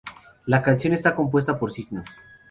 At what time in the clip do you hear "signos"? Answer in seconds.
1.71-2.07